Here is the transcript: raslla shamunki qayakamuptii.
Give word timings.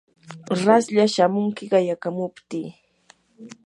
raslla 0.63 1.05
shamunki 1.13 1.63
qayakamuptii. 1.71 2.67